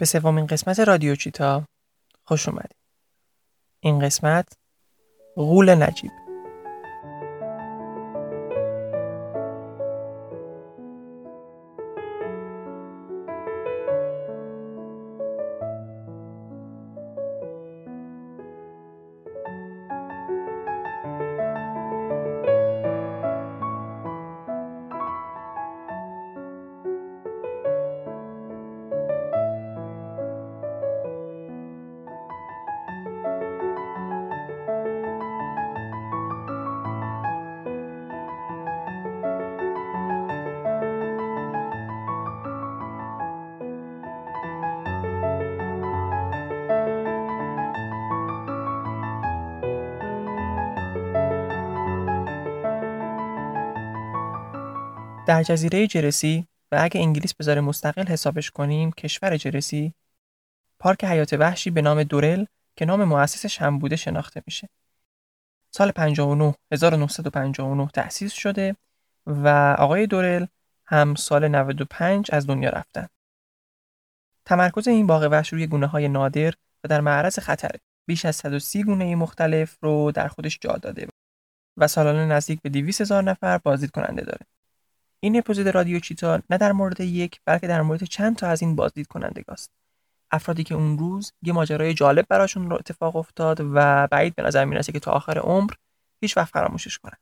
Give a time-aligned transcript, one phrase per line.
[0.00, 1.64] به سومین قسمت رادیو چیتا
[2.24, 2.76] خوش اومدید.
[3.80, 4.52] این قسمت
[5.36, 6.10] غول نجیب
[55.26, 59.94] در جزیره جرسی و اگه انگلیس بذاره مستقل حسابش کنیم کشور جرسی
[60.78, 62.44] پارک حیات وحشی به نام دورل
[62.76, 64.68] که نام مؤسسش هم بوده شناخته میشه.
[65.70, 68.76] سال 59 1959 تأسیس شده
[69.26, 70.46] و آقای دورل
[70.86, 73.06] هم سال 95 از دنیا رفتن.
[74.44, 77.80] تمرکز این باغ وحش روی گونه های نادر و در معرض خطره.
[78.06, 81.08] بیش از 130 گونه مختلف رو در خودش جا داده
[81.76, 84.46] و سالانه نزدیک به 200 هزار نفر بازدید کننده داره.
[85.20, 88.76] این اپیزود رادیو چیتا نه در مورد یک بلکه در مورد چند تا از این
[88.76, 89.70] بازدید کنندگاست
[90.30, 94.64] افرادی که اون روز یه ماجرای جالب براشون رو اتفاق افتاد و بعید به نظر
[94.64, 95.70] می‌رسه که تا آخر عمر
[96.20, 97.16] هیچ وقت فراموشش کنن.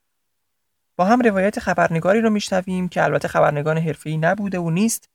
[0.97, 5.09] با هم روایت خبرنگاری رو میشنویم که البته خبرنگار حرفه‌ای نبوده و نیست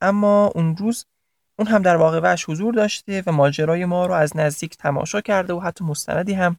[0.00, 1.06] اما اون روز
[1.58, 5.60] اون هم در واقع حضور داشته و ماجرای ما رو از نزدیک تماشا کرده و
[5.60, 6.56] حتی مستندی هم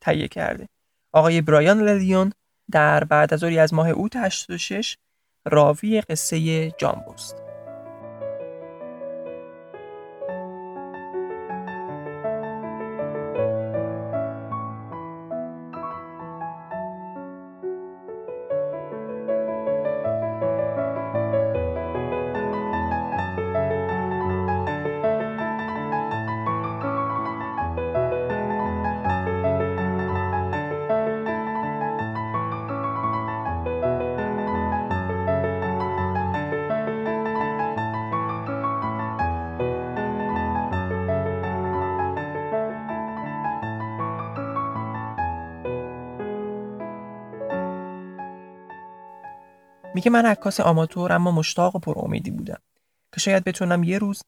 [0.00, 0.68] تهیه کرده.
[1.12, 2.32] آقای برایان للیون
[2.72, 4.96] در بعد از از ماه اوت 86
[5.44, 7.49] راوی قصه جامبوست
[49.94, 52.58] میگه من عکاس آماتور اما مشتاق و پرامیدی بودم
[53.12, 54.22] که شاید بتونم یه روز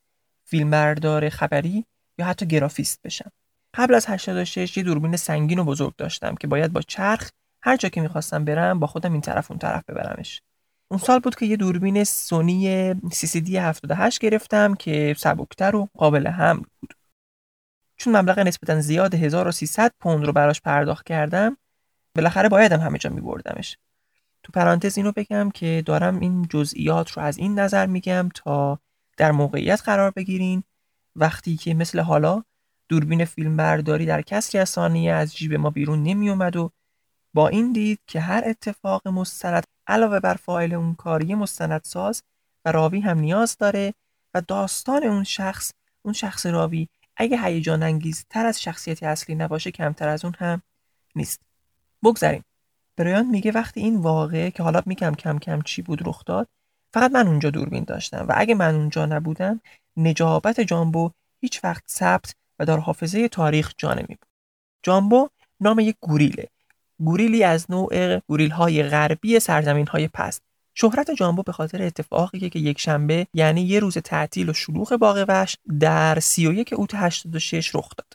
[0.44, 1.84] فیلمبردار خبری
[2.18, 3.30] یا حتی گرافیست بشم.
[3.74, 7.30] قبل از 86 یه دوربین سنگین و بزرگ داشتم که باید با چرخ
[7.62, 10.42] هر جا که می‌خواستم برم با خودم این طرف اون طرف ببرمش.
[10.88, 16.62] اون سال بود که یه دوربین سونی CCD 78 گرفتم که سبکتر و قابل حمل
[16.80, 16.94] بود.
[17.96, 21.56] چون مبلغ نسبتا زیاد 1300 پوند رو براش پرداخت کردم
[22.14, 23.76] بالاخره بایدم همه جا میبردمش.
[24.42, 28.78] تو پرانتز اینو بگم که دارم این جزئیات رو از این نظر میگم تا
[29.16, 30.62] در موقعیت قرار بگیرین.
[31.16, 32.42] وقتی که مثل حالا
[32.88, 36.70] دوربین فیلم برداری در کسری از ثانیه از جیب ما بیرون نمی اومد و
[37.34, 42.22] با این دید که هر اتفاق مستند علاوه بر فایل اون کاری مستندساز
[42.64, 43.94] و راوی هم نیاز داره
[44.34, 45.72] و داستان اون شخص
[46.02, 50.62] اون شخص راوی اگه هیجان انگیز تر از شخصیت اصلی نباشه کمتر از اون هم
[51.16, 51.40] نیست.
[52.04, 52.44] بگذاریم.
[52.96, 56.48] برایان میگه وقتی این واقعه که حالا میگم کم کم چی بود رخ داد
[56.94, 59.60] فقط من اونجا دوربین داشتم و اگه من اونجا نبودم
[59.96, 61.10] نجابت جامبو
[61.40, 64.26] هیچ وقت ثبت و در حافظه تاریخ جا نمی بود.
[64.82, 65.28] جامبو
[65.60, 66.48] نام یک گوریله.
[66.98, 70.42] گوریلی از نوع گوریل های غربی سرزمین های پست.
[70.74, 75.24] شهرت جامبو به خاطر اتفاقی که یک شنبه یعنی یه روز تعطیل و شلوغ باغ
[75.28, 78.12] وحش در 31 اوت 86 رخ داد.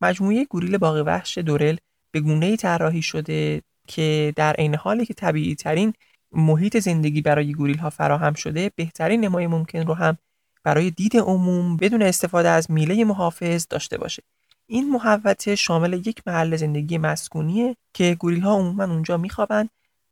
[0.00, 1.76] مجموعه گوریل باغ وحش دورل
[2.10, 5.92] به گونه طراحی شده که در عین حالی که طبیعی ترین
[6.32, 10.18] محیط زندگی برای گوریل ها فراهم شده بهترین نمای ممکن رو هم
[10.64, 14.22] برای دید عموم بدون استفاده از میله محافظ داشته باشه.
[14.66, 19.68] این محوطه شامل یک محل زندگی مسکونیه که گوریل ها عموما اونجا میخوابن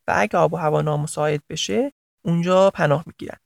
[0.09, 1.93] و اگه آب و هوا نامساعد بشه
[2.23, 3.39] اونجا پناه می‌گیرن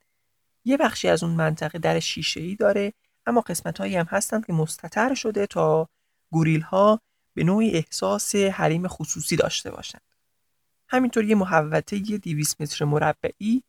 [0.65, 2.93] یه بخشی از اون منطقه در شیشه ای داره
[3.27, 5.89] اما قسمت هایی هم هستن که مستطر شده تا
[6.31, 7.01] گوریل ها
[7.35, 10.03] به نوعی احساس حریم خصوصی داشته باشند.
[10.95, 13.63] همینطور یه محوطه یه 200 متر مربعی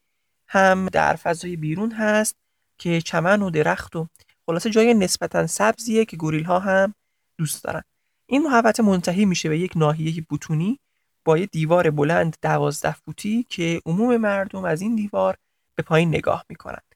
[0.47, 2.35] هم در فضای بیرون هست
[2.77, 4.07] که چمن و درخت و
[4.45, 6.93] خلاصه جای نسبتا سبزیه که گوریل ها هم
[7.37, 7.81] دوست دارن.
[8.25, 10.79] این محوطه منتهی میشه به یک ناحیه بوتونی
[11.25, 15.37] با یه دیوار بلند دوازده فوتی که عموم مردم از این دیوار
[15.75, 16.95] به پایین نگاه می‌کنند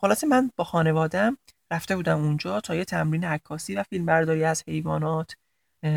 [0.00, 1.38] خلاصه من با خانوادم
[1.70, 5.36] رفته بودم اونجا تا یه تمرین عکاسی و فیلمبرداری از حیوانات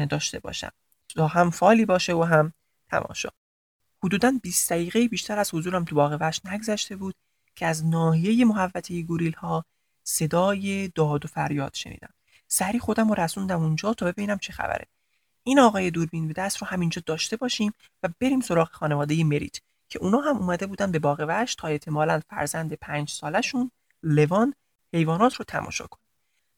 [0.10, 0.72] داشته باشم.
[1.16, 2.54] تا هم فالی باشه و هم
[2.90, 3.30] تماشا.
[4.04, 7.16] حدودا 20 دقیقه بیشتر از حضورم تو باغ وحش نگذشته بود
[7.56, 9.66] که از ناحیه محوطه گوریل ها
[10.04, 12.14] صدای داد و فریاد شنیدم.
[12.48, 14.88] سری خودم رو رسوندم اونجا تا ببینم چه خبره.
[15.44, 19.58] این آقای دوربین به دست رو همینجا داشته باشیم و بریم سراغ خانواده مریت
[19.90, 23.72] که اونا هم اومده بودن به باغ وحش تا احتمالا فرزند پنج سالشون
[24.04, 24.54] لوان
[24.94, 26.02] حیوانات رو تماشا کنن.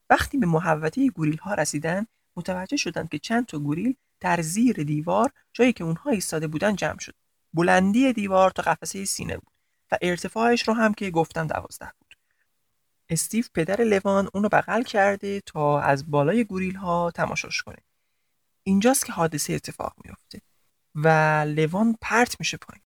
[0.10, 2.06] وقتی به محوطه گوریل ها رسیدن
[2.36, 7.00] متوجه شدن که چند تا گوریل در زیر دیوار جایی که اونها ایستاده بودن جمع
[7.00, 7.16] شد.
[7.54, 9.54] بلندی دیوار تا قفسه سینه بود
[9.92, 12.16] و ارتفاعش رو هم که گفتم دوازده بود.
[13.10, 17.78] استیو پدر لوان اونو بغل کرده تا از بالای گوریل ها تماشاش کنه.
[18.64, 20.42] اینجاست که حادثه اتفاق میفته
[20.96, 21.08] و
[21.48, 22.84] لوان پرت میشه پایین.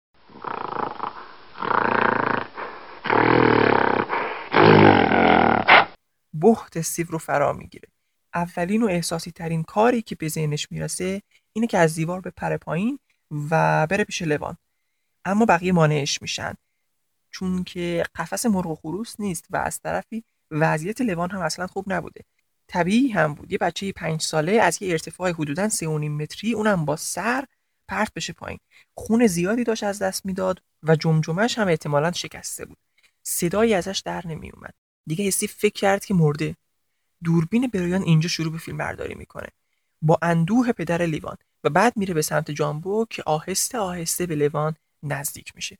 [6.42, 7.88] بخت استیو رو فرا می‌گیره.
[8.34, 11.22] اولین و احساسی ترین کاری که به ذهنش می‌رسه
[11.52, 12.98] اینه که از دیوار به پر پایین
[13.30, 14.56] و بره پیش لوان.
[15.24, 16.54] اما بقیه مانعش میشن.
[17.30, 21.92] چون که قفس مرغ و خروس نیست و از طرفی وضعیت لوان هم اصلا خوب
[21.92, 22.20] نبوده.
[22.68, 23.52] طبیعی هم بود.
[23.52, 27.44] یه بچه پنج ساله از یه ارتفاع حدودا سه متری اونم با سر
[27.88, 28.58] پرت بشه پایین.
[28.94, 32.78] خون زیادی داشت از دست می‌داد و جمجمش هم احتمالا شکسته بود.
[33.22, 34.74] صدایی ازش در نمی اومد
[35.06, 36.56] دیگه حسی فکر کرد که مرده.
[37.24, 39.48] دوربین برایان اینجا شروع به فیلم برداری می‌کنه.
[40.04, 44.74] با اندوه پدر لیوان و بعد میره به سمت جامبو که آهسته آهسته به لیوان
[45.02, 45.78] نزدیک میشه.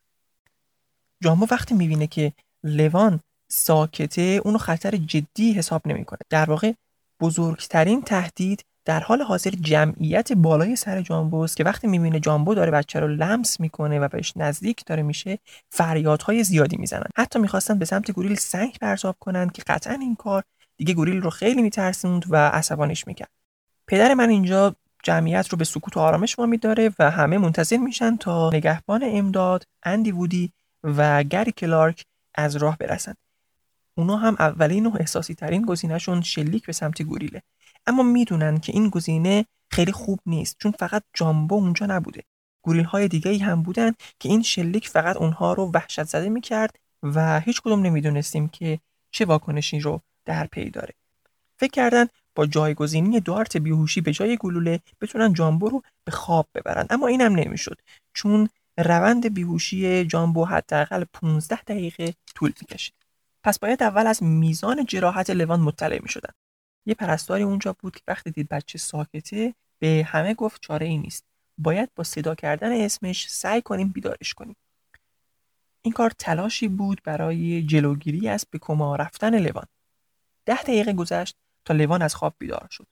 [1.23, 2.33] جامبو وقتی می‌بینه که
[2.65, 6.19] لیوان ساکته اونو خطر جدی حساب نمی‌کنه.
[6.31, 6.73] در واقع
[7.21, 13.01] بزرگترین تهدید در حال حاضر جمعیت بالای سر جامبوست که وقتی می‌بینه جامبو داره بچه
[13.01, 15.39] رو لمس می‌کنه و بهش نزدیک داره میشه
[15.71, 17.09] فریادهای زیادی می‌زنن.
[17.17, 20.43] حتی می‌خواستن به سمت گوریل سنگ پرتاب کنند که قطعا این کار
[20.77, 23.31] دیگه گوریل رو خیلی میترسوند و عصبانیش می‌کرد.
[23.87, 28.17] پدر من اینجا جمعیت رو به سکوت و آرامش وامی داره و همه منتظر میشن
[28.17, 30.53] تا نگهبان امداد اندی وودی
[30.85, 32.05] و گری کلارک
[32.35, 33.15] از راه برسن
[33.95, 37.43] اونا هم اولین و احساسی ترین گزینهشون شلیک به سمت گوریله.
[37.87, 42.23] اما می‌دونن که این گزینه خیلی خوب نیست چون فقط جامبو اونجا نبوده.
[42.63, 46.79] گوریل های دیگه ای هم بودن که این شلیک فقط اونها رو وحشت زده می‌کرد
[47.03, 48.79] و هیچ کدوم نمی‌دونستیم که
[49.11, 50.95] چه واکنشی رو در پی داره.
[51.57, 56.87] فکر کردن با جایگزینی دارت بیهوشی به جای گلوله بتونن جامبو رو به خواب ببرن.
[56.91, 57.81] اما اینم نمی‌شد.
[58.15, 58.49] چون
[58.79, 62.95] روند بیهوشی جامبو حداقل 15 دقیقه طول می‌کشید
[63.45, 66.33] پس باید اول از میزان جراحت لوان مطلع می‌شدن.
[66.87, 71.25] یه پرستاری اونجا بود که وقتی دید بچه ساکته به همه گفت چاره ای نیست.
[71.59, 74.57] باید با صدا کردن اسمش سعی کنیم بیدارش کنیم.
[75.83, 79.67] این کار تلاشی بود برای جلوگیری از به کما رفتن لوان.
[80.47, 82.87] ده دقیقه گذشت تا لوان از خواب بیدار شد.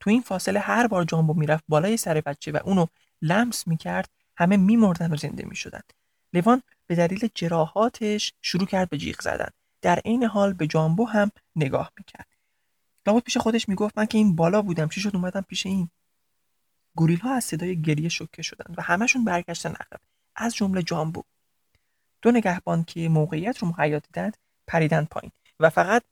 [0.00, 2.86] تو این فاصله هر بار جامبو می‌رفت بالای سر بچه و اونو
[3.22, 5.80] لمس می‌کرد همه میمردن و زنده می‌شدن.
[6.32, 9.48] لوان به دلیل جراحاتش شروع کرد به جیغ زدن.
[9.82, 12.26] در عین حال به جامبو هم نگاه می‌کرد.
[13.06, 15.90] لابد پیش خودش می‌گفت من که این بالا بودم چی شد؟ اومدم پیش این.
[16.94, 20.00] گوریل ها از صدای گریه شوکه شدن و همشون برگشتن عقب.
[20.36, 21.22] از جمله جامبو.
[22.22, 26.02] دو نگهبان که موقعیت رو مهیا دیدند پریدن پایین و فقط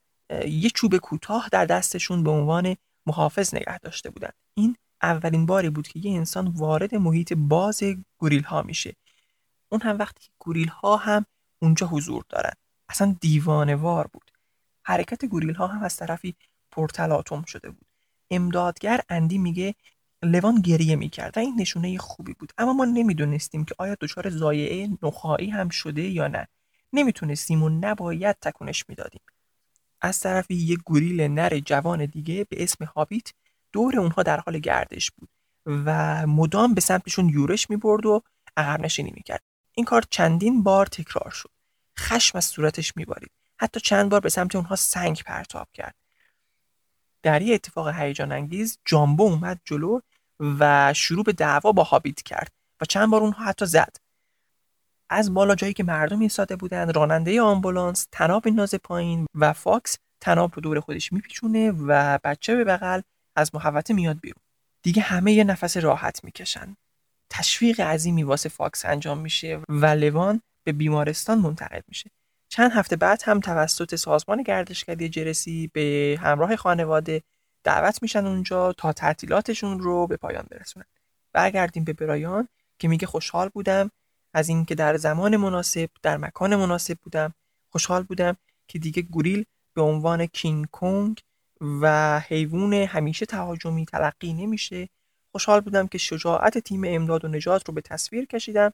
[0.46, 5.88] یه چوب کوتاه در دستشون به عنوان محافظ نگه داشته بودند این اولین باری بود
[5.88, 7.82] که یه انسان وارد محیط باز
[8.18, 8.97] گوریل ها میشه.
[9.68, 11.26] اون هم وقتی که گوریل ها هم
[11.62, 12.52] اونجا حضور دارن.
[12.88, 14.30] اصلا دیوانه وار بود.
[14.85, 16.35] حرکت گوریل ها هم از طرفی
[16.70, 17.87] پرتلاتم شده بود.
[18.30, 19.75] امدادگر اندی میگه
[20.23, 22.52] لوان گریه می‌کرد و این نشونه خوبی بود.
[22.58, 26.49] اما ما نمی‌دونستیم که آیا دچار زایعه نخایی هم شده یا نه.
[26.92, 29.20] نمی‌تونستیم و نباید تکونش می‌دادیم.
[30.00, 33.33] از طرفی یک گوریل نر جوان دیگه به اسم هابیت
[33.73, 35.28] دور اونها در حال گردش بود
[35.67, 38.23] و مدام به سمتشون یورش می‌برد و
[38.57, 39.43] عقب نشینی می‌کرد.
[39.73, 41.50] این کار چندین بار تکرار شد.
[41.99, 43.31] خشم از صورتش میبارید.
[43.57, 45.95] حتی چند بار به سمت اونها سنگ پرتاب کرد.
[47.23, 50.00] در یه اتفاق هیجان انگیز جامبو اومد جلو
[50.40, 53.97] و شروع به دعوا با هابیت کرد و چند بار اونها حتی زد.
[55.11, 60.52] از بالا جایی که مردم ایستاده بودن راننده آمبولانس طناب میندازه پایین و فاکس طناب
[60.55, 63.00] رو دور خودش میپیچونه و بچه به بغل
[63.37, 64.43] از محوطه میاد بیرون.
[64.83, 66.77] دیگه همه یه نفس راحت می‌کشن.
[67.31, 72.11] تشویق عظیمی واسه فاکس انجام میشه و لوان به بیمارستان منتقل میشه.
[72.49, 77.23] چند هفته بعد هم توسط سازمان گردشگری جرسی به همراه خانواده
[77.65, 80.87] دعوت میشن اونجا تا تعطیلاتشون رو به پایان برسونن.
[81.33, 82.49] برگردیم به برایان
[82.79, 83.91] که میگه خوشحال بودم
[84.35, 87.35] از اینکه در زمان مناسب در مکان مناسب بودم
[87.70, 88.37] خوشحال بودم
[88.68, 89.44] که دیگه گوریل
[89.75, 91.20] به عنوان کینگ کونگ
[91.61, 94.88] و حیوان همیشه تهاجمی تلقی نمیشه.
[95.32, 98.73] خوشحال بودم که شجاعت تیم امداد و نجات رو به تصویر کشیدم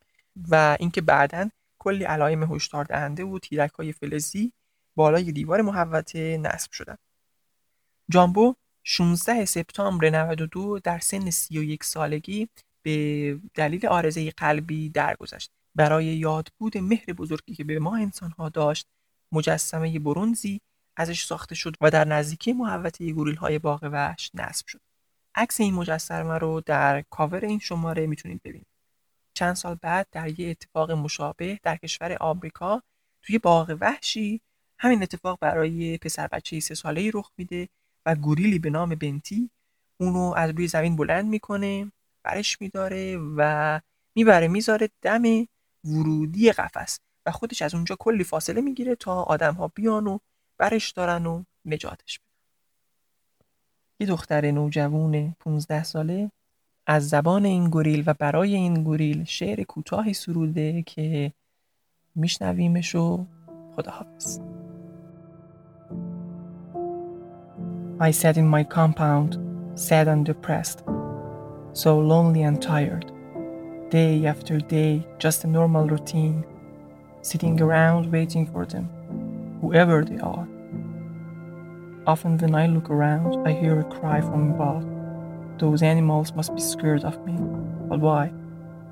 [0.50, 4.52] و اینکه بعدا کلی علائم هشدار دهنده و تیرک های فلزی
[4.96, 6.96] بالای دیوار محوطه نصب شدن
[8.10, 12.48] جامبو 16 سپتامبر 92 در سن 31 سالگی
[12.84, 15.50] به دلیل آرزه قلبی درگذشت.
[15.74, 18.86] برای یاد بود مهر بزرگی که به ما انسان ها داشت
[19.32, 20.60] مجسمه برونزی
[20.96, 24.80] ازش ساخته شد و در نزدیکی محوطه گوریل های باغ وحش نصب شد.
[25.34, 28.66] عکس این مجسمه رو در کاور این شماره می‌تونید ببینید.
[29.34, 32.82] چند سال بعد در یه اتفاق مشابه در کشور آمریکا
[33.22, 34.40] توی باغ وحشی
[34.78, 37.68] همین اتفاق برای پسر بچه سه ساله رخ میده
[38.06, 39.50] و گوریلی به نام بنتی
[40.00, 41.92] اونو از روی زمین بلند می‌کنه.
[42.24, 43.80] برش میداره و
[44.14, 45.22] می‌بره می‌ذاره دم
[45.84, 50.18] ورودی قفس و خودش از اونجا کلی فاصله می‌گیره تا آدم ها بیان و
[50.58, 52.28] برش دارن و نجاتش بدن.
[54.00, 56.30] یه دختر نوجوان 15 ساله
[56.86, 61.32] از زبان این گوریل و برای این گوریل شعر کوتاهی سروده که
[62.14, 63.26] میشنویمش و
[63.76, 64.40] خداحافظ.
[68.00, 69.38] I sat in my compound,
[69.86, 70.78] sad and depressed,
[71.74, 73.10] so lonely and tired.
[73.90, 76.44] Day after day, just a normal routine,
[77.22, 78.88] sitting around waiting for them,
[79.60, 80.48] whoever they are.
[82.06, 84.86] Often when I look around, I hear a cry from above.
[85.58, 87.34] Those animals must be scared of me.
[87.88, 88.32] But why?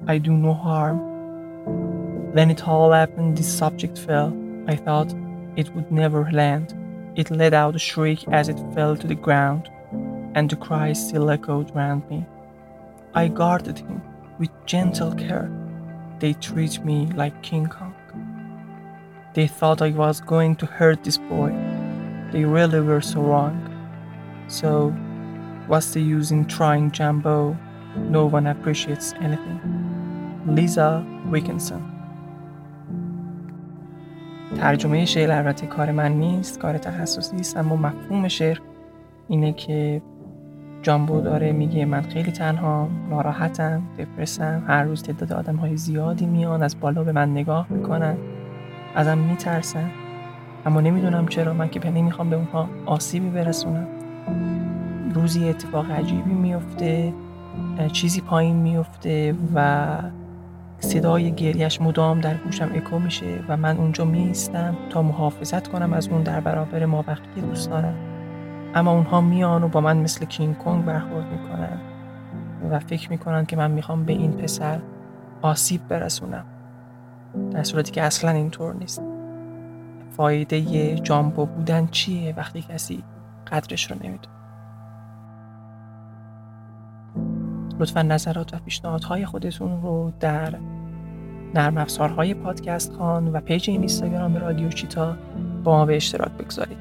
[0.08, 2.32] I do no harm.
[2.34, 4.36] Then it all happened, this subject fell.
[4.66, 5.14] I thought
[5.56, 6.74] it would never land.
[7.14, 9.70] It let out a shriek as it fell to the ground,
[10.34, 12.26] and the cry still echoed round me.
[13.13, 14.01] I guarded him
[14.39, 15.49] with gentle care.
[16.19, 17.93] They treat me like King Kong.
[19.33, 21.51] They thought I was going to hurt this boy
[22.31, 23.55] they really were so wrong.
[24.47, 24.89] So,
[25.67, 27.57] what's the use in trying Jambo?
[27.95, 29.59] No one appreciates anything.
[30.45, 31.93] Lisa Wickinson
[34.57, 38.61] ترجمه شعر البته کار من نیست کار تخصصی است اما مفهوم شعر
[39.27, 40.01] اینه که
[40.82, 44.62] جامبو داره میگه من خیلی تنها ناراحتم دپرسم.
[44.66, 48.16] هر روز تعداد آدم های زیادی میان از بالا به من نگاه می‌کنن
[48.94, 49.90] ازم میترسن.
[50.66, 53.86] اما نمی‌دونم چرا من که نمی‌خوام به اونها آسیبی برسونم.
[55.14, 57.12] روزی اتفاق عجیبی میفته
[57.92, 59.86] چیزی پایین میفته و
[60.78, 66.08] صدای گریش مدام در گوشم اکو میشه و من اونجا میستم تا محافظت کنم از
[66.08, 67.94] اون در برابر ما وقتی دوست دارم.
[68.74, 71.80] اما اونها میان و با من مثل کینگ کنگ برخورد می‌کنن
[72.70, 74.80] و فکر می‌کنن که من می‌خوام به این پسر
[75.42, 76.44] آسیب برسونم.
[77.50, 79.02] در صورتی که اصلا اینطور نیست.
[80.10, 83.04] فایده جامبو بودن چیه وقتی کسی
[83.52, 84.36] قدرش رو نمی‌دونه؟
[87.78, 90.54] لطفا نظرات و پیشنهادهای خودتون رو در
[91.54, 95.16] نرم افزارهای پادکست خان و پیج این اینستاگرام رادیو چیتا
[95.64, 96.78] با ما به اشتراک بگذارید.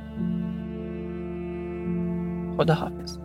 [2.60, 3.18] خدا حافظ